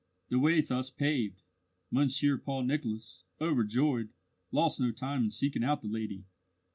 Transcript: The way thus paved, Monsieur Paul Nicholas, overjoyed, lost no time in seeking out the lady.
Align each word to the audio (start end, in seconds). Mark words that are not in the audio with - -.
The 0.29 0.39
way 0.39 0.61
thus 0.61 0.89
paved, 0.89 1.43
Monsieur 1.91 2.35
Paul 2.39 2.63
Nicholas, 2.63 3.23
overjoyed, 3.39 4.09
lost 4.51 4.79
no 4.81 4.91
time 4.91 5.25
in 5.25 5.29
seeking 5.29 5.63
out 5.63 5.83
the 5.83 5.87
lady. 5.87 6.23